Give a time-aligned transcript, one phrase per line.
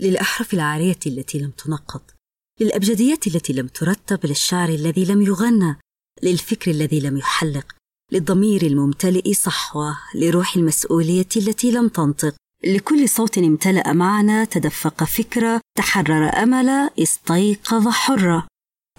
[0.00, 2.14] للأحرف العارية التي لم تنقط
[2.60, 5.76] للأبجديات التي لم ترتب للشعر الذي لم يغنى
[6.22, 7.66] للفكر الذي لم يحلق
[8.12, 12.34] للضمير الممتلئ صحوة لروح المسؤولية التي لم تنطق.
[12.64, 18.46] لكل صوت امتلأ معنى تدفق فكرة تحرر أمل استيقظ حرة.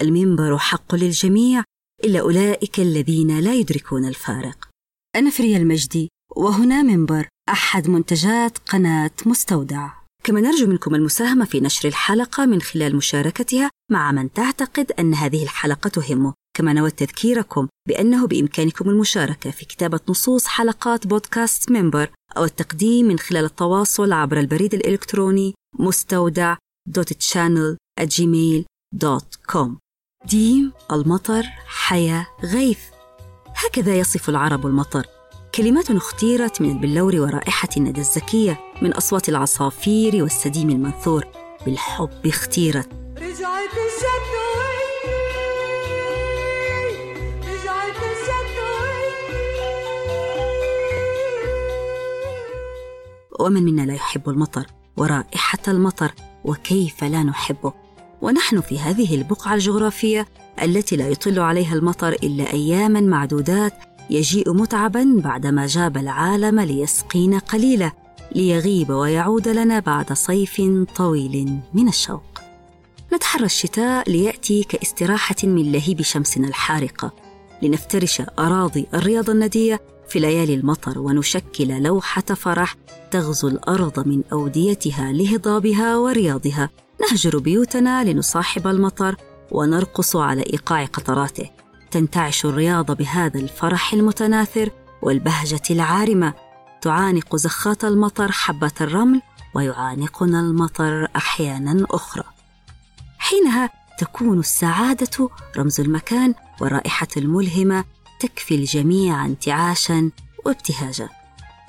[0.02, 1.64] المنبر حق للجميع
[2.04, 4.68] إلا أولئك الذين لا يدركون الفارق.
[5.16, 9.99] أنا فريا المجدي وهنا منبر أحد منتجات قناة مستودع.
[10.24, 15.42] كما نرجو منكم المساهمة في نشر الحلقة من خلال مشاركتها مع من تعتقد أن هذه
[15.42, 22.44] الحلقة تهمه كما نود تذكيركم بأنه بإمكانكم المشاركة في كتابة نصوص حلقات بودكاست منبر أو
[22.44, 26.56] التقديم من خلال التواصل عبر البريد الإلكتروني مستودع
[28.00, 29.68] gmail.com
[30.24, 32.80] ديم المطر حياة غيث.
[33.56, 35.06] هكذا يصف العرب المطر.
[35.54, 38.69] كلمات اختيرت من البلور ورائحة الندى الزكية.
[38.82, 41.24] من أصوات العصافير والسديم المنثور
[41.66, 43.70] بالحب اختيرت رجعت
[53.40, 56.12] ومن منا لا يحب المطر ورائحة المطر
[56.44, 57.72] وكيف لا نحبه؟
[58.22, 60.26] ونحن في هذه البقعة الجغرافية
[60.62, 63.72] التي لا يطل عليها المطر إلا أياما معدودات
[64.10, 67.92] يجيء متعبا بعدما جاب العالم ليسقينا قليلا.
[68.34, 70.62] ليغيب ويعود لنا بعد صيف
[70.96, 72.22] طويل من الشوق.
[73.12, 77.12] نتحرى الشتاء ليأتي كاستراحة من لهيب شمسنا الحارقة.
[77.62, 82.76] لنفترش أراضي الرياض الندية في ليالي المطر ونشكل لوحة فرح
[83.10, 86.70] تغزو الأرض من أوديتها لهضابها ورياضها.
[87.00, 89.16] نهجر بيوتنا لنصاحب المطر
[89.50, 91.50] ونرقص على إيقاع قطراته.
[91.90, 94.70] تنتعش الرياض بهذا الفرح المتناثر
[95.02, 96.34] والبهجة العارمة
[96.82, 99.22] تعانق زخات المطر حبة الرمل
[99.54, 102.24] ويعانقنا المطر أحيانا أخرى.
[103.18, 107.84] حينها تكون السعادة رمز المكان والرائحه الملهمة
[108.20, 110.10] تكفي الجميع انتعاشا
[110.44, 111.08] وابتهاجا.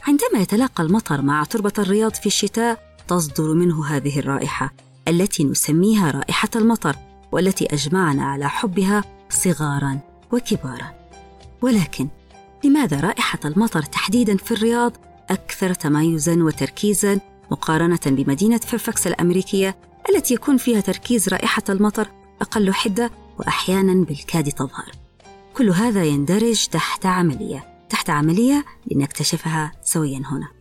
[0.08, 4.74] عندما يتلاقى المطر مع تربة الرياض في الشتاء تصدر منه هذه الرائحة
[5.08, 6.96] التي نسميها رائحة المطر
[7.32, 10.00] والتي أجمعنا على حبها صغارا
[10.32, 10.94] وكبارا.
[11.62, 12.08] ولكن
[12.64, 14.94] لماذا رائحة المطر تحديدا في الرياض
[15.30, 17.20] أكثر تميزا وتركيزا
[17.52, 19.76] مقارنة بمدينة فيرفاكس الأمريكية
[20.10, 22.08] التي يكون فيها تركيز رائحة المطر
[22.42, 24.92] أقل حدة واحيانا بالكاد تظهر؟
[25.58, 30.61] كل هذا يندرج تحت عملية تحت عملية لنكتشفها سويا هنا.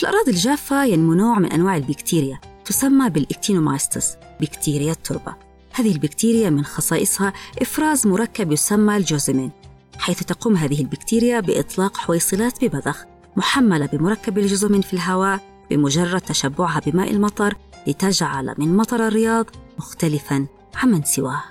[0.00, 5.34] في الأراضي الجافة ينمو نوع من أنواع البكتيريا تسمى بال Actinomycetes بكتيريا التربة.
[5.72, 9.50] هذه البكتيريا من خصائصها إفراز مركب يسمى الجيوسمين
[9.98, 13.04] حيث تقوم هذه البكتيريا بإطلاق حويصلات ببذخ
[13.36, 15.40] محملة بمركب الجيوسمين في الهواء
[15.70, 17.56] بمجرد تشبعها بماء المطر
[17.86, 19.46] لتجعل من مطر الرياض
[19.78, 21.42] مختلفا عمن سواه.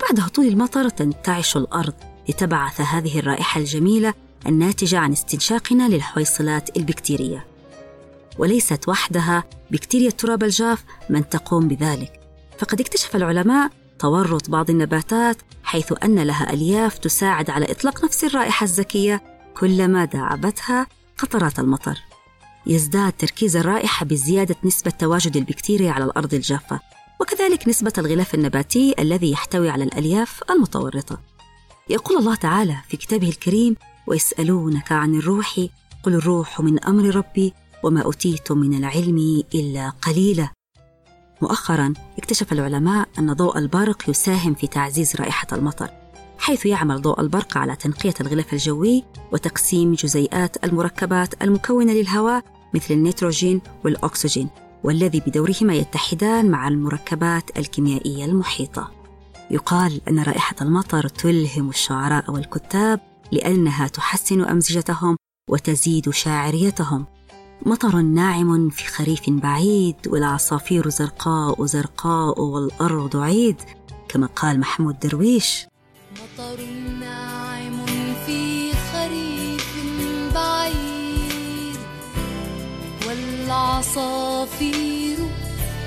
[0.00, 1.94] بعد هطول المطر تنتعش الأرض
[2.28, 4.14] لتبعث هذه الرائحة الجميلة
[4.46, 7.47] الناتجة عن استنشاقنا للحويصلات البكتيرية.
[8.38, 12.20] وليست وحدها بكتيريا التراب الجاف من تقوم بذلك.
[12.58, 18.64] فقد اكتشف العلماء تورط بعض النباتات حيث أن لها ألياف تساعد على إطلاق نفس الرائحة
[18.64, 19.22] الزكية
[19.56, 20.86] كلما داعبتها
[21.18, 21.98] قطرات المطر.
[22.66, 26.80] يزداد تركيز الرائحة بزيادة نسبة تواجد البكتيريا على الأرض الجافة
[27.20, 31.18] وكذلك نسبة الغلاف النباتي الذي يحتوي على الألياف المتورطة.
[31.90, 35.60] يقول الله تعالى في كتابه الكريم ويسألونك عن الروح
[36.02, 37.54] قل الروح من أمر ربي
[37.84, 40.48] وما أوتيتم من العلم إلا قليلا.
[41.42, 45.90] مؤخرا اكتشف العلماء أن ضوء البرق يساهم في تعزيز رائحة المطر
[46.38, 52.44] حيث يعمل ضوء البرق على تنقية الغلاف الجوي وتقسيم جزيئات المركبات المكونة للهواء
[52.74, 54.48] مثل النيتروجين والأكسجين
[54.84, 58.90] والذي بدورهما يتحدان مع المركبات الكيميائية المحيطة.
[59.50, 63.00] يقال أن رائحة المطر تلهم الشعراء والكتاب
[63.32, 65.16] لأنها تحسن أمزجتهم
[65.50, 67.06] وتزيد شاعريتهم.
[67.66, 73.56] مطر ناعم في خريف بعيد والعصافير زرقاء زرقاء والأرض عيد
[74.08, 75.66] كما قال محمود درويش.
[76.12, 76.60] مطر
[77.00, 77.86] ناعم
[78.26, 79.74] في خريف
[80.34, 81.76] بعيد
[83.06, 85.16] والعصافير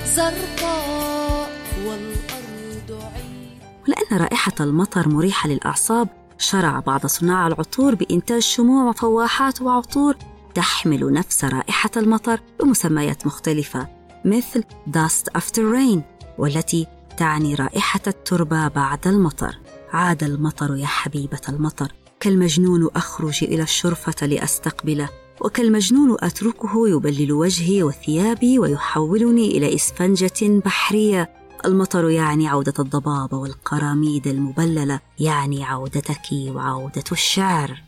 [0.05, 1.49] زرقاء
[1.85, 6.07] والأرض عيد ولأن رائحة المطر مريحة للأعصاب
[6.37, 10.15] شرع بعض صناع العطور بإنتاج شموع وفواحات وعطور
[10.55, 13.87] تحمل نفس رائحة المطر بمسميات مختلفة
[14.25, 15.99] مثل Dust After Rain
[16.37, 16.87] والتي
[17.17, 19.57] تعني رائحة التربة بعد المطر.
[19.93, 25.09] عاد المطر يا حبيبة المطر كالمجنون أخرج إلى الشرفة لأستقبله
[25.41, 31.29] وكالمجنون أتركه يبلل وجهي وثيابي ويحولني إلى إسفنجة بحرية.
[31.65, 37.81] المطر يعني عودة الضباب والقراميد المبللة يعني عودتك وعودة الشعر.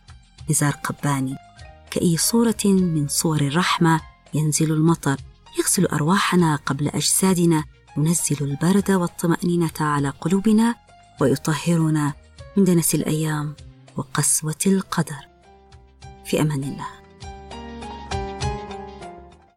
[0.49, 1.35] نزار قباني.
[1.93, 4.01] كأي صورة من صور الرحمة
[4.33, 5.17] ينزل المطر
[5.59, 7.63] يغسل أرواحنا قبل أجسادنا
[7.97, 10.75] ينزل البرد والطمأنينة على قلوبنا
[11.21, 12.13] ويطهرنا
[12.57, 13.55] من دنس الأيام
[13.97, 15.27] وقسوة القدر.
[16.25, 17.02] في أمان الله.